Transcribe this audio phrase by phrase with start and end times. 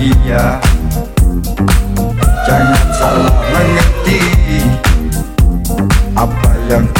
[0.00, 0.44] bahagia
[2.48, 4.20] Jangan salah mengerti
[6.16, 6.99] Apa yang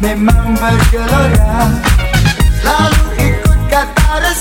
[0.00, 1.68] 내 마음 밝혀라.
[2.64, 4.32] 나도 이곳 같아라